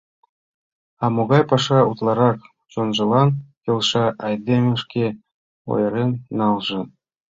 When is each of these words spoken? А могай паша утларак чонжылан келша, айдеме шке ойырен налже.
А 1.03 1.05
могай 1.15 1.43
паша 1.49 1.79
утларак 1.89 2.37
чонжылан 2.71 3.29
келша, 3.63 4.05
айдеме 4.25 4.73
шке 4.83 5.05
ойырен 5.71 6.11
налже. 6.37 6.81